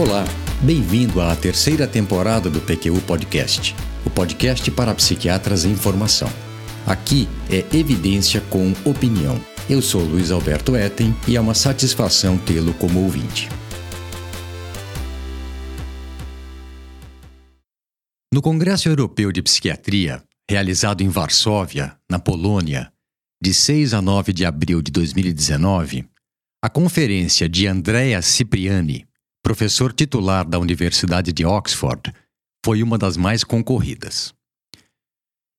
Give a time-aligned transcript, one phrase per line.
[0.00, 0.24] Olá,
[0.62, 6.32] bem-vindo à terceira temporada do PQU Podcast, o podcast para psiquiatras em formação.
[6.86, 9.38] Aqui é evidência com opinião.
[9.68, 13.50] Eu sou Luiz Alberto Etten e é uma satisfação tê-lo como ouvinte.
[18.32, 22.90] No Congresso Europeu de Psiquiatria, realizado em Varsóvia, na Polônia,
[23.38, 26.06] de 6 a 9 de abril de 2019,
[26.64, 29.09] a conferência de Andrea Cipriani,
[29.42, 32.12] professor titular da Universidade de Oxford,
[32.64, 34.34] foi uma das mais concorridas.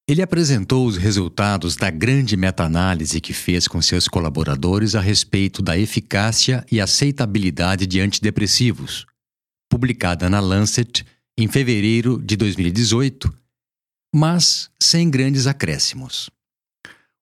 [0.08, 5.78] Ele apresentou os resultados da grande meta-análise que fez com seus colaboradores a respeito da
[5.78, 9.06] eficácia e aceitabilidade de antidepressivos,
[9.70, 11.06] publicada na Lancet
[11.38, 13.34] em fevereiro de 2018,
[14.14, 16.30] mas sem grandes acréscimos.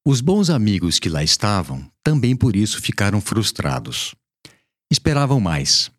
[0.05, 4.15] Os bons amigos que lá estavam também por isso ficaram frustrados.
[4.91, 5.91] Esperavam mais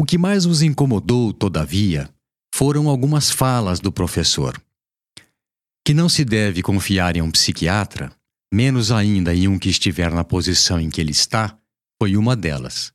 [0.00, 2.08] o que mais os incomodou, todavia,
[2.54, 4.58] foram algumas falas do professor.
[5.86, 8.10] Que não se deve confiar em um psiquiatra,
[8.50, 11.54] menos ainda em um que estiver na posição em que ele está,
[12.00, 12.94] foi uma delas.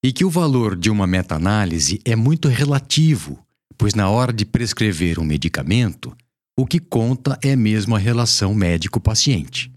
[0.00, 3.44] E que o valor de uma meta-análise é muito relativo,
[3.76, 6.16] pois na hora de prescrever um medicamento,
[6.56, 9.72] o que conta é mesmo a relação médico-paciente.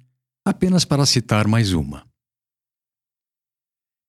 [0.46, 2.06] Apenas para citar mais uma.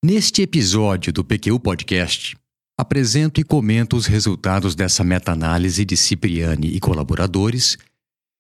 [0.05, 2.37] Neste episódio do PQ Podcast,
[2.78, 7.77] apresento e comento os resultados dessa meta-análise de Cipriani e colaboradores,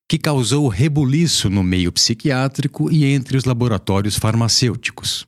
[0.08, 5.26] que causou rebuliço no meio psiquiátrico e entre os laboratórios farmacêuticos.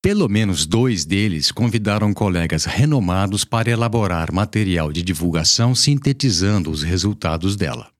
[0.00, 7.56] Pelo menos dois deles convidaram colegas renomados para elaborar material de divulgação sintetizando os resultados
[7.56, 7.90] dela.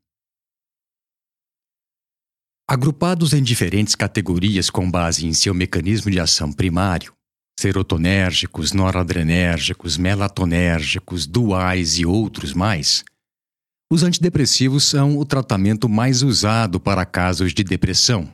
[2.71, 7.12] Agrupados em diferentes categorias com base em seu mecanismo de ação primário,
[7.59, 13.05] serotonérgicos, noradrenérgicos, melatonérgicos, duais e outros mais,
[13.91, 18.33] os antidepressivos são o tratamento mais usado para casos de depressão,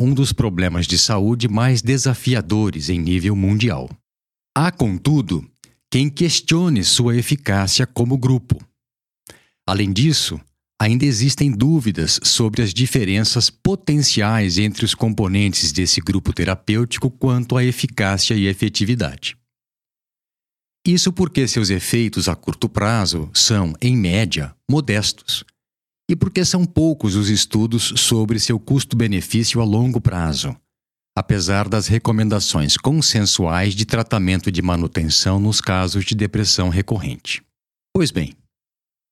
[0.00, 3.90] um dos problemas de saúde mais desafiadores em nível mundial.
[4.56, 5.46] Há, contudo,
[5.90, 8.58] quem questione sua eficácia como grupo.
[9.68, 10.40] Além disso,
[10.80, 17.64] ainda existem dúvidas sobre as diferenças potenciais entre os componentes desse grupo terapêutico quanto à
[17.64, 19.36] eficácia e efetividade.
[20.86, 25.44] Isso porque seus efeitos a curto prazo são, em média, modestos,
[26.08, 30.56] e porque são poucos os estudos sobre seu custo-benefício a longo prazo,
[31.16, 37.42] apesar das recomendações consensuais de tratamento de manutenção nos casos de depressão recorrente.
[37.92, 38.32] Pois bem,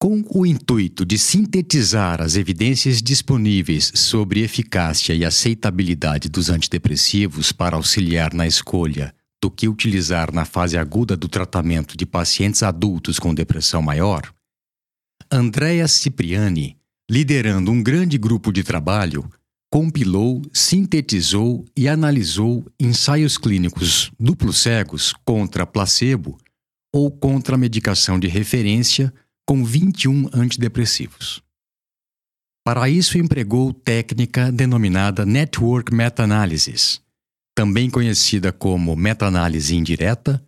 [0.04, 7.76] com o intuito de sintetizar as evidências disponíveis sobre eficácia e aceitabilidade dos antidepressivos para
[7.76, 13.32] auxiliar na escolha do que utilizar na fase aguda do tratamento de pacientes adultos com
[13.32, 14.30] depressão maior,
[15.30, 16.76] Andrea Cipriani,
[17.10, 19.26] liderando um grande grupo de trabalho,
[19.70, 26.36] compilou, sintetizou e analisou ensaios clínicos duplos cegos contra placebo
[26.92, 29.10] ou contra medicação de referência
[29.46, 31.42] com 21 antidepressivos.
[32.64, 37.02] Para isso, empregou técnica denominada Network Meta-Analysis,
[37.54, 40.42] também conhecida como meta-análise indireta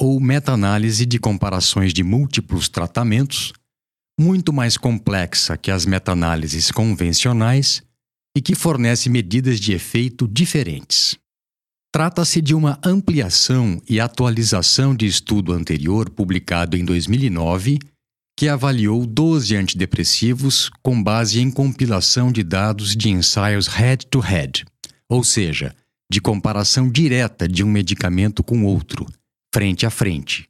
[0.00, 3.52] ou meta-análise de comparações de múltiplos tratamentos,
[4.18, 7.82] muito mais complexa que as meta-análises convencionais
[8.36, 11.16] e que fornece medidas de efeito diferentes.
[11.94, 17.78] Trata-se de uma ampliação e atualização de estudo anterior publicado em 2009
[18.36, 24.66] que avaliou 12 antidepressivos com base em compilação de dados de ensaios head-to-head, -head,
[25.08, 25.74] ou seja,
[26.10, 29.06] de comparação direta de um medicamento com outro,
[29.54, 30.48] frente a frente.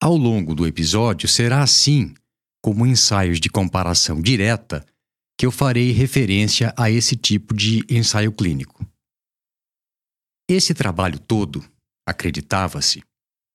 [0.00, 2.14] Ao longo do episódio, será assim,
[2.62, 4.84] como ensaios de comparação direta,
[5.38, 8.86] que eu farei referência a esse tipo de ensaio clínico.
[10.48, 11.64] Esse trabalho todo,
[12.06, 13.02] acreditava-se,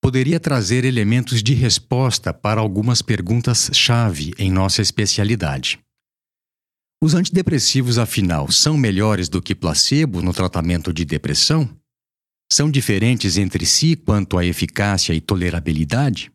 [0.02, 5.78] poderia trazer elementos de resposta para algumas perguntas-chave em nossa especialidade.
[7.00, 11.70] Os antidepressivos, afinal, são melhores do que placebo no tratamento de depressão?
[12.52, 16.32] São diferentes entre si quanto à eficácia e tolerabilidade?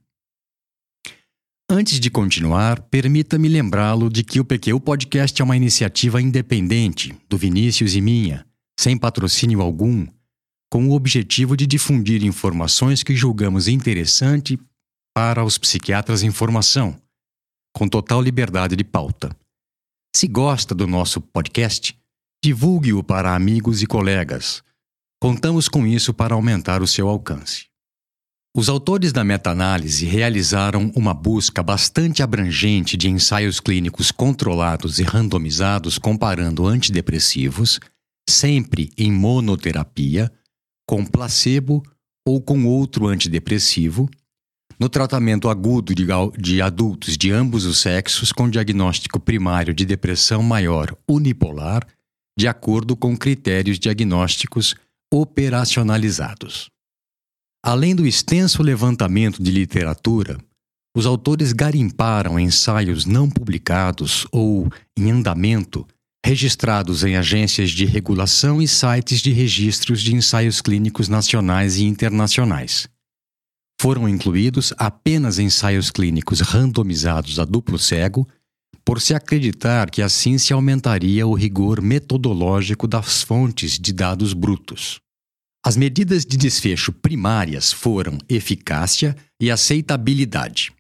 [1.70, 7.38] Antes de continuar, permita-me lembrá-lo de que o PQ Podcast é uma iniciativa independente, do
[7.38, 8.46] Vinícius e minha,
[8.80, 10.08] sem patrocínio algum
[10.70, 14.60] com o objetivo de difundir informações que julgamos interessante
[15.16, 17.00] para os psiquiatras em formação,
[17.76, 19.36] com total liberdade de pauta.
[20.16, 21.98] Se gosta do nosso podcast,
[22.44, 24.64] divulgue-o para amigos e colegas.
[25.22, 27.66] Contamos com isso para aumentar o seu alcance.
[28.56, 36.00] Os autores da meta-análise realizaram uma busca bastante abrangente de ensaios clínicos controlados e randomizados
[36.00, 37.80] comparando antidepressivos,
[38.28, 40.32] sempre em monoterapia,
[40.88, 41.84] com placebo
[42.26, 44.10] ou com outro antidepressivo,
[44.80, 50.96] no tratamento agudo de, adultos de ambos os sexos com diagnóstico primário de depressão maior
[51.10, 51.86] unipolar,
[52.38, 54.76] de acordo com critérios diagnósticos
[55.12, 56.70] operacionalizados.
[57.66, 60.38] Além do extenso levantamento de literatura,
[60.96, 65.88] os autores garimparam ensaios não publicados ou em andamento,
[66.26, 72.88] registrados em agências de regulação e sites de registros de ensaios clínicos nacionais e internacionais.
[73.80, 78.28] Foram incluídos apenas ensaios clínicos randomizados a duplo cego,
[78.84, 85.00] por se acreditar que assim se aumentaria o rigor metodológico das fontes de dados brutos.
[85.66, 90.72] As medidas de desfecho primárias foram eficácia e aceitabilidade.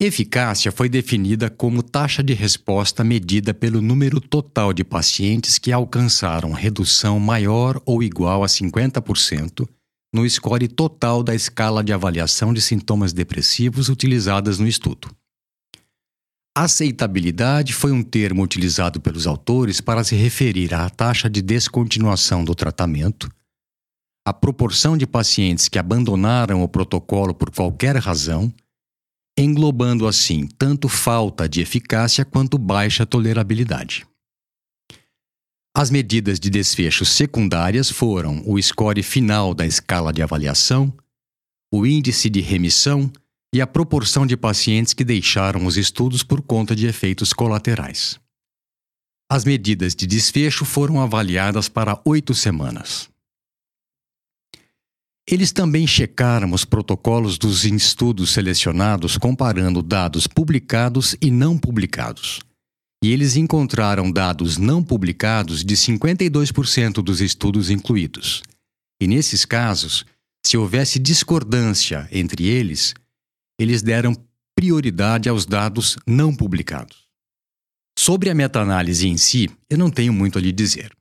[0.00, 6.52] Eficácia foi definida como taxa de resposta medida pelo número total de pacientes que alcançaram
[6.52, 9.68] redução maior ou igual a 50%
[10.12, 15.08] no score total da escala de avaliação de sintomas depressivos utilizadas no estudo.
[16.54, 22.54] Aceitabilidade foi um termo utilizado pelos autores para se referir à taxa de descontinuação do
[22.54, 23.30] tratamento
[24.24, 28.52] a proporção de pacientes que abandonaram o protocolo por qualquer razão,
[29.36, 34.06] englobando assim tanto falta de eficácia quanto baixa tolerabilidade.
[35.74, 40.94] As medidas de desfecho secundárias foram o score final da escala de avaliação,
[41.72, 43.10] o índice de remissão
[43.54, 48.20] e a proporção de pacientes que deixaram os estudos por conta de efeitos colaterais.
[49.30, 53.11] As medidas de desfecho foram avaliadas para oito semanas.
[55.28, 62.40] Eles também checaram os protocolos dos estudos selecionados comparando dados publicados e não publicados.
[63.02, 68.42] E eles encontraram dados não publicados de 52% dos estudos incluídos.
[69.00, 70.04] E nesses casos,
[70.44, 72.94] se houvesse discordância entre eles,
[73.58, 74.14] eles deram
[74.56, 77.02] prioridade aos dados não publicados.
[77.98, 80.92] Sobre a meta-análise em si, eu não tenho muito a lhe dizer.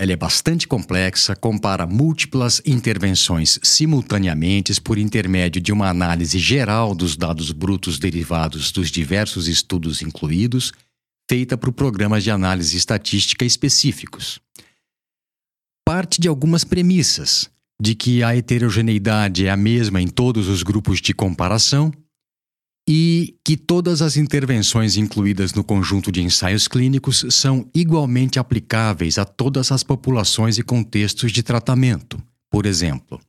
[0.00, 7.16] Ela é bastante complexa, compara múltiplas intervenções simultaneamente por intermédio de uma análise geral dos
[7.16, 10.72] dados brutos derivados dos diversos estudos incluídos,
[11.28, 14.38] feita por programas de análise estatística específicos.
[15.84, 17.50] Parte de algumas premissas,
[17.80, 21.92] de que a heterogeneidade é a mesma em todos os grupos de comparação
[22.90, 29.26] e que todas as intervenções incluídas no conjunto de ensaios clínicos são igualmente aplicáveis a
[29.26, 32.18] todas as populações e contextos de tratamento,
[32.50, 33.20] por exemplo.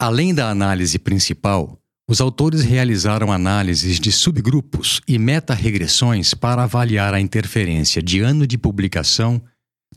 [0.00, 1.78] Além da análise principal,
[2.10, 8.58] os autores realizaram análises de subgrupos e meta-regressões para avaliar a interferência de ano de
[8.58, 9.40] publicação,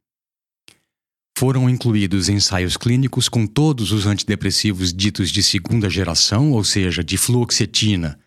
[1.37, 7.15] foram incluídos ensaios clínicos com todos os antidepressivos ditos de segunda geração, ou seja, de
[7.15, 8.19] fluoxetina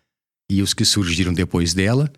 [0.49, 2.09] e os que surgiram depois dela,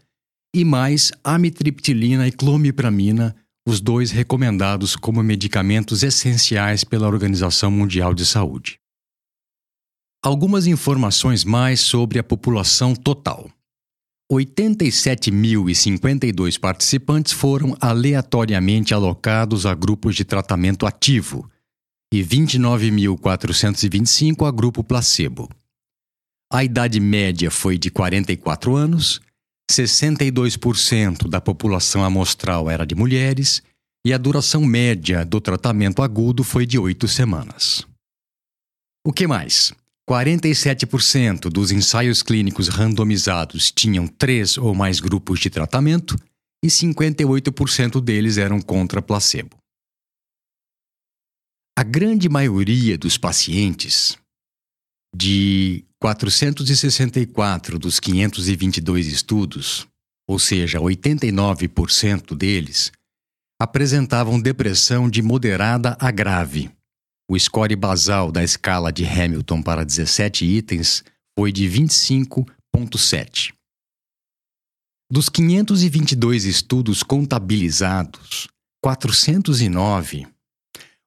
[0.55, 3.35] e mais amitriptilina e clomipramina,
[3.67, 8.79] os dois recomendados como medicamentos essenciais pela Organização Mundial de Saúde.
[10.23, 13.49] Algumas informações mais sobre a população total.
[14.31, 21.49] 87.052 participantes foram aleatoriamente alocados a grupos de tratamento ativo
[22.13, 25.49] e 29.425 a grupo placebo.
[26.51, 29.21] A idade média foi de 44 anos,
[29.71, 33.61] 62% da população amostral era de mulheres
[34.05, 37.85] e a duração média do tratamento agudo foi de oito semanas.
[39.05, 39.73] O que mais?
[40.07, 46.15] 47% dos ensaios clínicos randomizados tinham três ou mais grupos de tratamento
[46.63, 49.57] e 58% deles eram contra placebo.
[51.77, 54.17] A grande maioria dos pacientes,
[55.15, 59.87] de 464 dos 522 estudos,
[60.27, 62.91] ou seja, 89% deles,
[63.61, 66.71] apresentavam depressão de moderada a grave
[67.27, 71.03] o score basal da escala de Hamilton para 17 itens
[71.37, 73.53] foi de 25,7.
[75.11, 78.47] Dos 522 estudos contabilizados,
[78.83, 80.27] 409,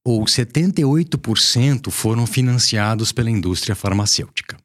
[0.09, 4.57] ou 78%, foram financiados pela indústria farmacêutica.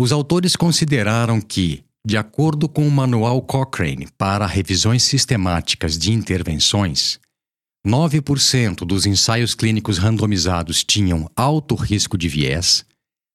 [0.00, 7.20] Os autores consideraram que, de acordo com o Manual Cochrane para revisões sistemáticas de intervenções,
[7.86, 12.82] 9% dos ensaios clínicos randomizados tinham alto risco de viés,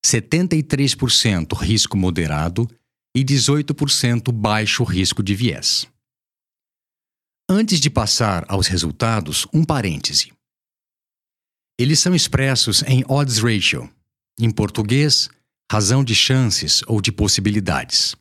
[0.03, 2.67] 73% risco moderado
[3.15, 5.85] e 18% baixo risco de viés.
[7.53, 10.31] Antes de passar aos resultados, um parêntese.
[11.77, 13.91] Eles são expressos em odds ratio,
[14.39, 15.29] em português,
[15.69, 18.15] razão de chances ou de possibilidades.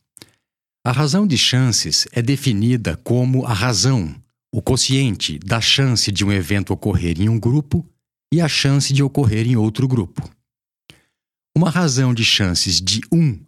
[0.84, 4.20] A razão de chances é definida como a razão
[4.52, 7.88] o quociente da chance de um evento ocorrer em um grupo
[8.34, 10.28] e a chance de ocorrer em outro grupo.
[11.56, 13.38] Uma razão de chances de 1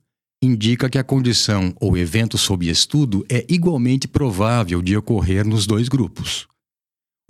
[0.43, 5.89] indica que a condição ou evento sob estudo é igualmente provável de ocorrer nos dois
[5.89, 6.49] grupos.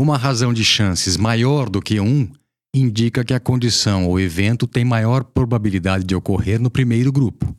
[0.00, 2.32] Uma razão de chances maior do que 1
[2.74, 7.54] indica que a condição ou evento tem maior probabilidade de ocorrer no primeiro grupo.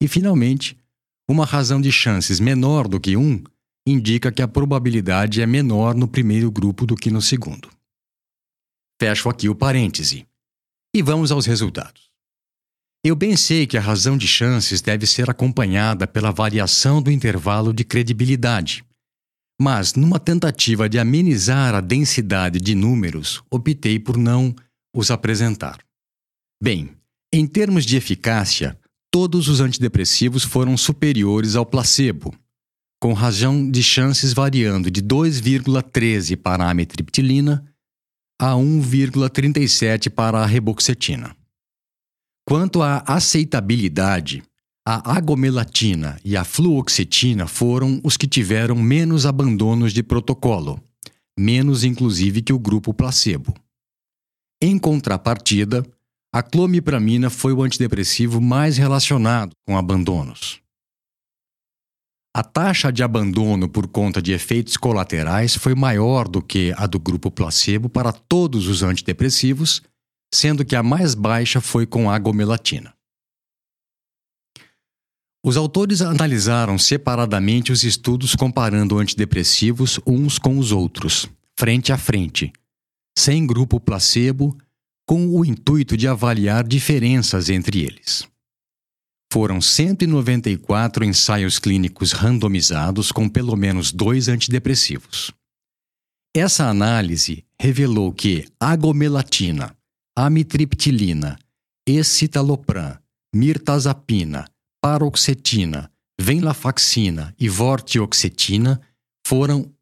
[0.00, 0.78] E, finalmente,
[1.28, 3.42] uma razão de chances menor do que 1
[3.86, 7.68] indica que a probabilidade é menor no primeiro grupo do que no segundo.
[9.00, 10.24] Fecho aqui o parêntese.
[10.94, 12.03] E vamos aos resultados.
[13.06, 17.70] Eu bem sei que a razão de chances deve ser acompanhada pela variação do intervalo
[17.70, 18.82] de credibilidade.
[19.60, 24.54] Mas, numa tentativa de amenizar a densidade de números, optei por não
[24.96, 25.80] os apresentar.
[26.62, 26.96] Bem,
[27.30, 28.78] em termos de eficácia,
[29.12, 32.34] todos os antidepressivos foram superiores ao placebo,
[32.98, 37.70] com razão de chances variando de 2,13 para a amitriptilina
[38.40, 41.36] a 1,37 para a reboxetina.
[42.46, 44.42] Quanto à aceitabilidade,
[44.86, 50.78] a agomelatina e a fluoxetina foram os que tiveram menos abandonos de protocolo,
[51.38, 53.54] menos inclusive que o grupo placebo.
[54.62, 55.82] Em contrapartida,
[56.34, 60.60] a clomipramina foi o antidepressivo mais relacionado com abandonos.
[62.36, 66.98] A taxa de abandono por conta de efeitos colaterais foi maior do que a do
[66.98, 69.80] grupo placebo para todos os antidepressivos,
[70.34, 72.94] sendo que a mais baixa foi com a agomelatina.
[75.44, 82.52] Os autores analisaram separadamente os estudos comparando antidepressivos uns com os outros, frente a frente,
[83.18, 84.56] sem grupo placebo,
[85.06, 88.26] com o intuito de avaliar diferenças entre eles
[89.34, 95.32] foram 194 ensaios clínicos randomizados com pelo menos dois antidepressivos.
[96.32, 99.76] Essa análise revelou que agomelatina,
[100.16, 101.38] amitriptilina,
[101.86, 102.98] escitalopram,
[103.34, 104.48] mirtazapina,
[104.82, 105.90] paroxetina,
[106.20, 108.80] venlafaxina e vortioxetina
[109.26, 109.72] foram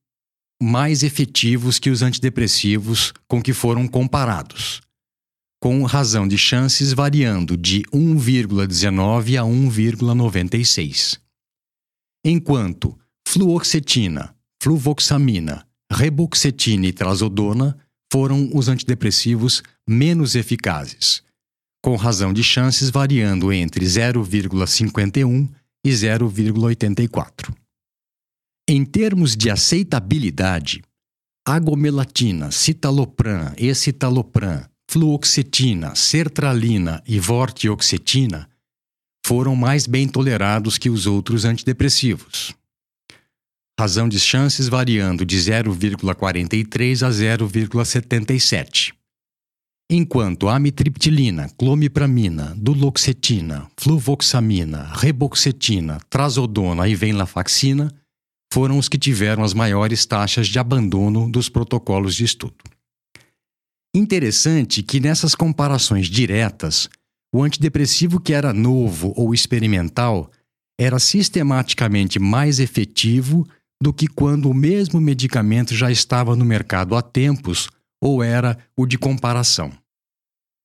[0.62, 4.81] mais efetivos que os antidepressivos com que foram comparados
[5.62, 11.21] com razão de chances variando de 1,19 a 1,96.
[12.27, 12.99] Enquanto
[13.29, 17.79] fluoxetina, fluvoxamina, reboxetina e trazodona
[18.12, 21.23] foram os antidepressivos menos eficazes,
[21.83, 25.49] com razão de chances variando entre 0,51
[25.85, 27.55] e 0,84.
[28.69, 30.83] Em termos de aceitabilidade,
[31.47, 38.49] agomelatina, citalopram, escitalopram, fluoxetina, sertralina e vortioxetina
[39.27, 42.55] foram mais bem tolerados que os outros antidepressivos.
[43.79, 48.93] Razão de chances variando de 0,43 a 0,77.
[49.94, 57.92] Enquanto amitriptilina, clomipramina, duloxetina, fluvoxamina, reboxetina, trazodona e venlafaxina
[58.50, 62.56] foram os que tiveram as maiores taxas de abandono dos protocolos de estudo.
[63.94, 66.88] Interessante que nessas comparações diretas,
[67.30, 70.30] o antidepressivo que era novo ou experimental
[70.80, 73.46] era sistematicamente mais efetivo
[73.78, 77.68] do que quando o mesmo medicamento já estava no mercado há tempos
[78.02, 79.82] ou era o de comparação.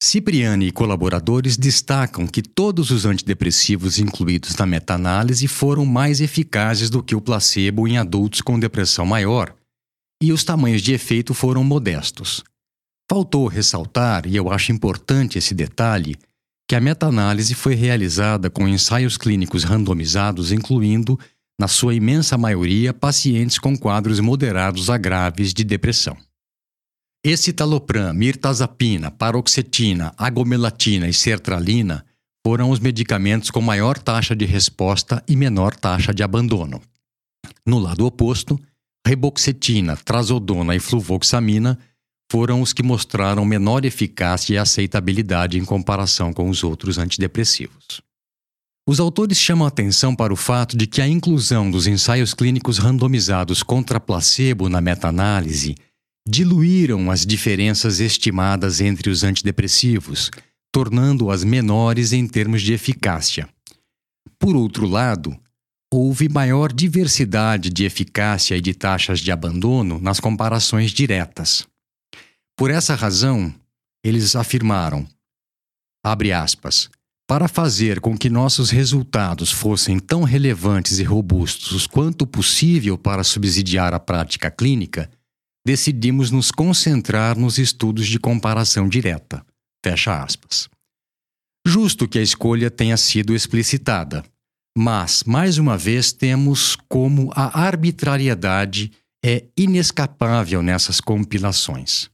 [0.01, 7.01] Cipriani e colaboradores destacam que todos os antidepressivos incluídos na meta-análise foram mais eficazes do
[7.01, 9.56] que o placebo em adultos com depressão maior,
[10.22, 12.44] e os tamanhos de efeito foram modestos.
[13.10, 16.16] Faltou ressaltar, e eu acho importante esse detalhe,
[16.70, 21.18] que a meta-análise foi realizada com ensaios clínicos randomizados, incluindo,
[21.60, 26.16] na sua imensa maioria, pacientes com quadros moderados a graves de depressão.
[27.24, 32.06] Escitalopram, mirtazapina, paroxetina, agomelatina e sertralina
[32.46, 36.82] foram os medicamentos com maior taxa de resposta e menor taxa de abandono.
[37.66, 38.58] No lado oposto,
[39.06, 41.78] reboxetina, trazodona e fluvoxamina
[42.32, 48.02] foram os que mostraram menor eficácia e aceitabilidade em comparação com os outros antidepressivos.
[48.88, 53.62] Os autores chamam atenção para o fato de que a inclusão dos ensaios clínicos randomizados
[53.62, 55.76] contra placebo na meta-análise
[56.27, 60.29] diluíram as diferenças estimadas entre os antidepressivos,
[60.72, 63.48] tornando-as menores em termos de eficácia.
[64.38, 65.36] Por outro lado,
[65.91, 71.65] houve maior diversidade de eficácia e de taxas de abandono nas comparações diretas.
[72.57, 73.53] Por essa razão,
[74.03, 75.07] eles afirmaram,
[76.03, 76.90] aspas,
[77.27, 83.94] para fazer com que nossos resultados fossem tão relevantes e robustos quanto possível para subsidiar
[83.94, 85.09] a prática clínica,
[85.68, 89.46] decidimos nos concentrar nos estudos de comparação direta.
[89.84, 90.70] Fecha aspas.
[91.68, 94.24] Justo que a escolha tenha sido explicitada,
[94.77, 102.10] mas, mais uma vez, temos como a arbitrariedade é inescapável nessas compilações.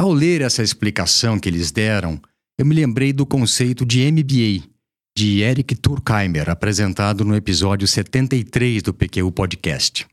[0.00, 2.18] Ao ler essa explicação que eles deram,
[2.58, 4.66] eu me lembrei do conceito de MBA,
[5.14, 10.06] de Eric Turkheimer, apresentado no episódio 73 do PQ Podcast.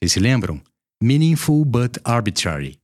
[0.00, 0.62] Vocês se lembram?
[1.02, 2.78] Meaningful but arbitrary.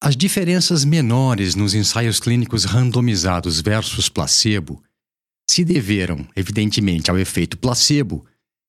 [0.00, 4.82] As diferenças menores nos ensaios clínicos randomizados versus placebo
[5.50, 8.24] se deveram, evidentemente, ao efeito placebo,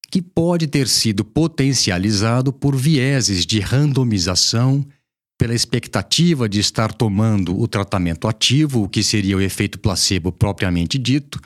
[0.10, 4.88] que pode ter sido potencializado por vieses de randomização,
[5.38, 10.98] pela expectativa de estar tomando o tratamento ativo, o que seria o efeito placebo propriamente
[10.98, 11.40] dito,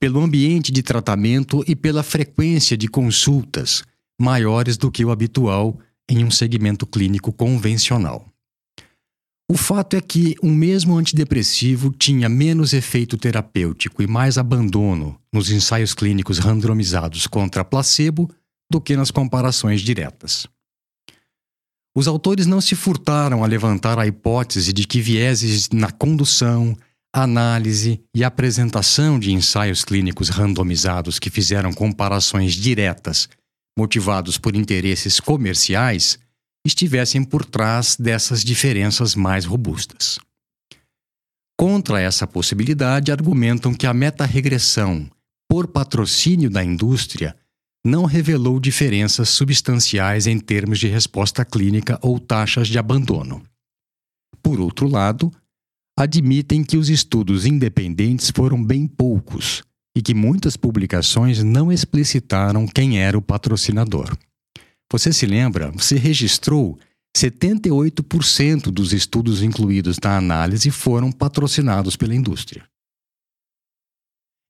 [0.00, 3.84] pelo ambiente de tratamento e pela frequência de consultas,
[4.22, 8.26] maiores do que o habitual em um segmento clínico convencional.
[9.50, 15.50] O fato é que um mesmo antidepressivo tinha menos efeito terapêutico e mais abandono nos
[15.50, 18.30] ensaios clínicos randomizados contra placebo
[18.70, 20.46] do que nas comparações diretas.
[21.94, 26.74] Os autores não se furtaram a levantar a hipótese de que vieses na condução,
[27.12, 33.28] análise e apresentação de ensaios clínicos randomizados que fizeram comparações diretas
[33.78, 36.18] motivados por interesses comerciais,
[36.66, 40.18] estivessem por trás dessas diferenças mais robustas.
[41.58, 45.08] Contra essa possibilidade, argumentam que a meta-regressão,
[45.48, 47.36] por patrocínio da indústria,
[47.84, 53.42] não revelou diferenças substanciais em termos de resposta clínica ou taxas de abandono.
[54.42, 55.32] Por outro lado,
[55.98, 59.62] admitem que os estudos independentes foram bem poucos
[59.96, 64.16] e que muitas publicações não explicitaram quem era o patrocinador.
[64.90, 65.70] Você se lembra?
[65.72, 66.78] Você registrou
[67.16, 72.64] 78% dos estudos incluídos na análise foram patrocinados pela indústria.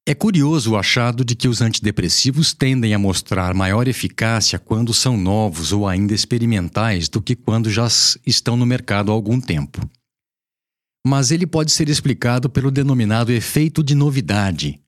[0.07, 5.17] É curioso o achado de que os antidepressivos tendem a mostrar maior eficácia quando são
[5.17, 7.87] novos ou ainda experimentais do que quando já
[8.27, 9.89] estão no mercado há algum tempo.
[11.07, 14.82] Mas ele pode ser explicado pelo denominado efeito de novidade,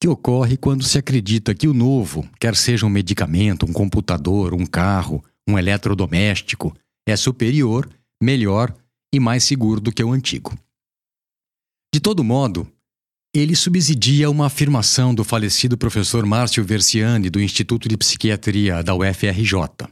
[0.00, 4.64] que ocorre quando se acredita que o novo, quer seja um medicamento, um computador, um
[4.64, 6.74] carro, um eletrodoméstico,
[7.06, 7.88] é superior,
[8.22, 8.74] melhor
[9.12, 10.56] e mais seguro do que o antigo.
[11.92, 12.70] De todo modo,
[13.34, 19.88] ele subsidia uma afirmação do falecido professor Márcio Versiani do Instituto de Psiquiatria da UFRJ.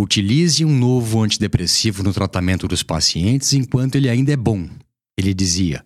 [0.00, 4.68] Utilize um novo antidepressivo no tratamento dos pacientes enquanto ele ainda é bom,
[5.16, 5.82] ele dizia,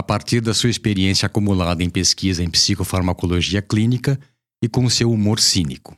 [0.00, 4.18] a partir da sua experiência acumulada em pesquisa em psicofarmacologia clínica
[4.62, 5.96] e com seu humor cínico.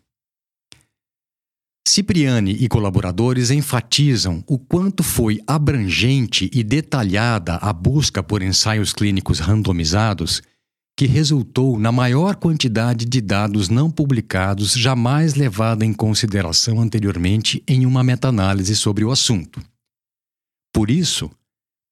[1.86, 9.38] Cipriani e colaboradores enfatizam o quanto foi abrangente e detalhada a busca por ensaios clínicos
[9.38, 10.42] randomizados
[10.96, 17.86] que resultou na maior quantidade de dados não publicados jamais levada em consideração anteriormente em
[17.86, 19.60] uma meta-análise sobre o assunto.
[20.72, 21.30] Por isso,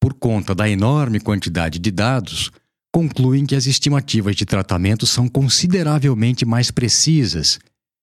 [0.00, 2.50] por conta da enorme quantidade de dados,
[2.92, 7.58] concluem que as estimativas de tratamento são consideravelmente mais precisas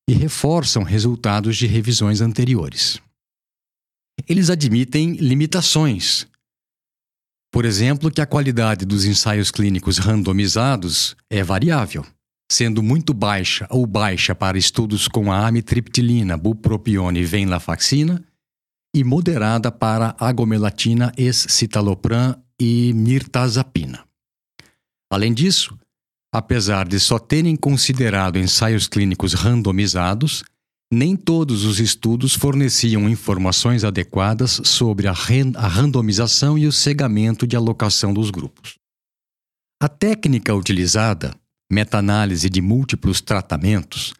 [0.10, 3.00] e reforçam resultados de revisões anteriores.
[4.28, 6.28] Eles admitem limitações.
[7.52, 12.06] Por exemplo, que a qualidade dos ensaios clínicos randomizados é variável,
[12.52, 18.24] sendo muito baixa ou baixa para estudos com a amitriptilina, bupropiona e venlafaxina,
[18.96, 24.06] e moderada para agomelatina, escitalopram e mirtazapina.
[25.12, 25.78] Além disso,
[26.32, 30.44] Apesar de só terem considerado ensaios clínicos randomizados,
[30.94, 35.14] nem todos os estudos forneciam informações adequadas sobre a,
[35.56, 38.76] a randomização e o cegamento de alocação dos grupos.
[39.82, 41.36] A técnica utilizada,
[41.72, 44.14] meta-análise de múltiplos tratamentos,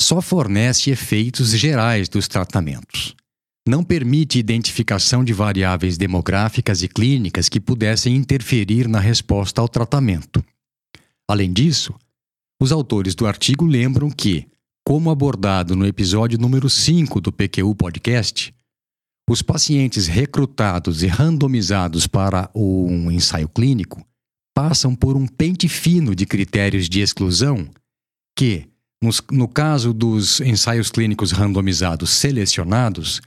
[0.00, 3.14] só fornece efeitos gerais dos tratamentos.
[3.66, 10.44] Não permite identificação de variáveis demográficas e clínicas que pudessem interferir na resposta ao tratamento.
[11.26, 11.94] Além disso,
[12.60, 14.46] os autores do artigo lembram que,
[14.86, 18.54] como abordado no episódio número 5 do PQU Podcast,
[19.28, 24.06] os pacientes recrutados e randomizados para um ensaio clínico
[24.54, 27.66] passam por um pente fino de critérios de exclusão
[28.38, 28.68] que,
[29.32, 33.22] no caso dos ensaios clínicos randomizados selecionados,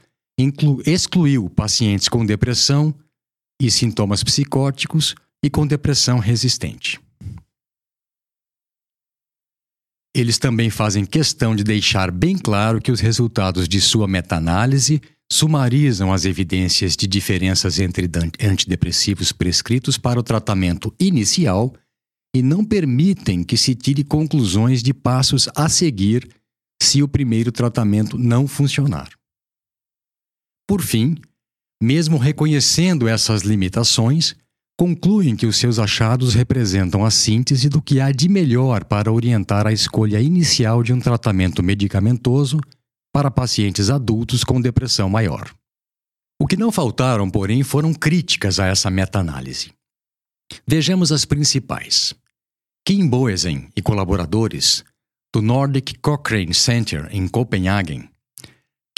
[0.86, 2.94] excluiu pacientes com depressão
[3.60, 7.00] e sintomas psicóticos e com depressão resistente.
[10.14, 16.12] Eles também fazem questão de deixar bem claro que os resultados de sua meta-análise sumarizam
[16.12, 18.08] as evidências de diferenças entre
[18.40, 21.74] antidepressivos prescritos para o tratamento inicial
[22.34, 26.28] e não permitem que se tire conclusões de passos a seguir
[26.82, 29.10] se o primeiro tratamento não funcionar.
[30.68, 31.16] Por fim,
[31.82, 34.36] mesmo reconhecendo essas limitações,
[34.78, 39.66] concluem que os seus achados representam a síntese do que há de melhor para orientar
[39.66, 42.60] a escolha inicial de um tratamento medicamentoso
[43.10, 45.50] para pacientes adultos com depressão maior.
[46.38, 49.72] O que não faltaram, porém, foram críticas a essa meta-análise.
[50.66, 52.14] Vejamos as principais.
[52.86, 54.84] Kim Boesen e colaboradores
[55.34, 58.08] do Nordic Cochrane Center em Copenhagen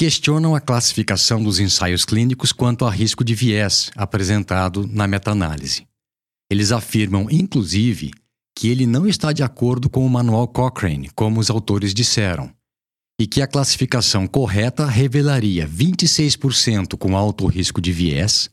[0.00, 5.86] questionam a classificação dos ensaios clínicos quanto a risco de viés apresentado na meta-análise.
[6.50, 8.10] Eles afirmam, inclusive,
[8.56, 12.50] que ele não está de acordo com o manual Cochrane, como os autores disseram,
[13.20, 18.48] e que a classificação correta revelaria 26% com alto risco de viés,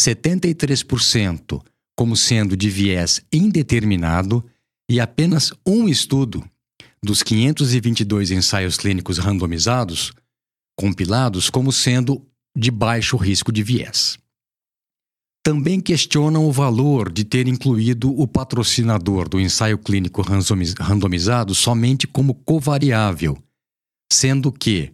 [0.00, 1.64] 73%
[1.96, 4.44] como sendo de viés indeterminado
[4.88, 6.48] e apenas um estudo
[7.02, 10.12] dos 522 ensaios clínicos randomizados
[10.76, 12.24] compilados como sendo
[12.56, 14.18] de baixo risco de viés.
[15.42, 22.34] Também questionam o valor de ter incluído o patrocinador do ensaio clínico randomizado somente como
[22.34, 23.38] covariável,
[24.12, 24.92] sendo que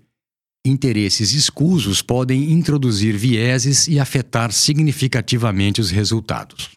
[0.65, 6.71] interesses escusos podem introduzir vieses e afetar significativamente os resultados.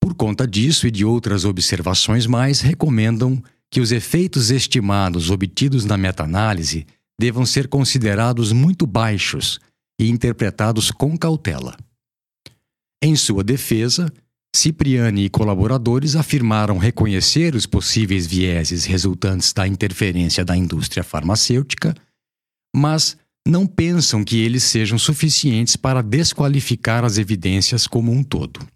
[0.00, 5.96] Por conta disso e de outras observações mais, recomendam que os efeitos estimados obtidos na
[5.96, 6.86] meta-análise
[7.20, 9.58] devam ser considerados muito baixos
[10.00, 11.76] e interpretados com cautela.
[13.02, 14.12] Em sua defesa,
[14.54, 21.94] Cipriani e colaboradores afirmaram reconhecer os possíveis vieses resultantes da interferência da indústria farmacêutica,
[22.74, 28.66] mas não pensam que eles sejam suficientes para desqualificar as evidências como um todo.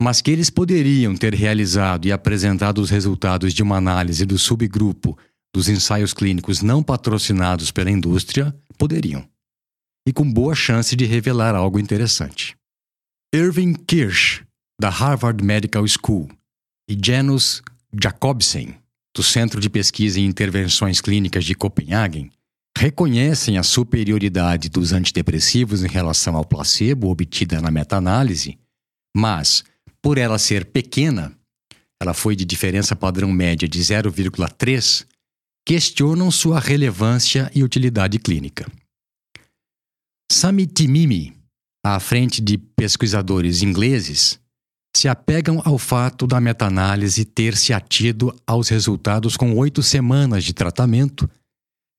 [0.00, 5.18] Mas que eles poderiam ter realizado e apresentado os resultados de uma análise do subgrupo
[5.54, 9.24] dos ensaios clínicos não patrocinados pela indústria poderiam,
[10.06, 12.56] e com boa chance de revelar algo interessante.
[13.32, 14.42] Irving Kirsch,
[14.80, 16.28] da Harvard Medical School,
[16.90, 17.62] e Janus
[18.02, 18.74] Jacobsen,
[19.14, 22.32] do Centro de Pesquisa em Intervenções Clínicas de Copenhagen,
[22.76, 28.58] reconhecem a superioridade dos antidepressivos em relação ao placebo obtida na meta-análise,
[29.16, 29.62] mas,
[30.02, 31.32] por ela ser pequena,
[32.02, 35.06] ela foi de diferença padrão média de 0,3,
[35.66, 38.70] questionam sua relevância e utilidade clínica.
[40.30, 41.34] Sami Timimi,
[41.84, 44.38] à frente de pesquisadores ingleses,
[44.96, 50.52] se apegam ao fato da meta-análise ter se atido aos resultados com oito semanas de
[50.52, 51.28] tratamento,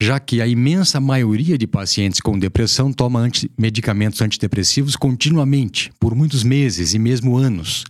[0.02, 6.16] já que a imensa maioria de pacientes com depressão toma anti medicamentos antidepressivos continuamente, por
[6.16, 7.84] muitos meses e mesmo anos,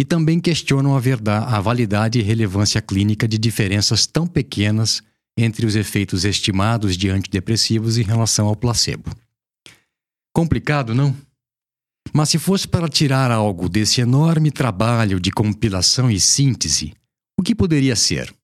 [0.00, 5.02] e também questionam a, verdade, a validade e relevância clínica de diferenças tão pequenas
[5.36, 9.14] entre os efeitos estimados de antidepressivos em relação ao placebo.
[10.34, 11.14] Complicado, não?
[12.14, 16.94] Mas se fosse para tirar algo desse enorme trabalho de compilação e síntese,
[17.38, 18.34] o que poderia ser?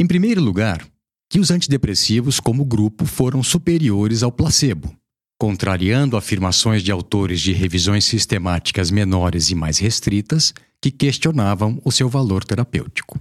[0.00, 0.84] Em primeiro lugar,
[1.30, 4.92] que os antidepressivos, como grupo, foram superiores ao placebo,
[5.38, 12.08] contrariando afirmações de autores de revisões sistemáticas menores e mais restritas que questionavam o seu
[12.08, 13.20] valor terapêutico.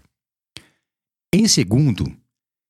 [1.33, 2.11] Em segundo,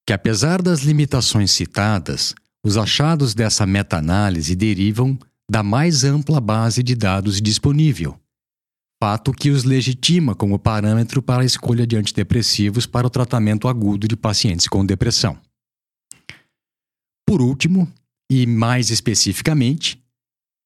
[0.05, 5.17] que apesar das limitações citadas, os achados dessa meta-análise derivam
[5.49, 8.17] da mais ampla base de dados disponível,
[9.03, 14.07] fato que os legitima como parâmetro para a escolha de antidepressivos para o tratamento agudo
[14.07, 15.37] de pacientes com depressão.
[17.27, 17.91] Por último,
[18.29, 20.01] e mais especificamente,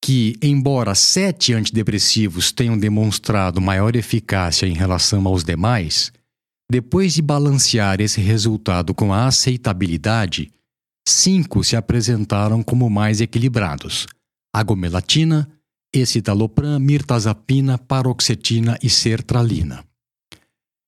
[0.02, 6.12] que, embora sete antidepressivos tenham demonstrado maior eficácia em relação aos demais,
[6.70, 10.52] depois de balancear esse resultado com a aceitabilidade,
[11.06, 14.06] cinco se apresentaram como mais equilibrados
[14.52, 15.48] agomelatina,
[15.94, 19.84] escitalopram, mirtazapina, paroxetina e sertralina.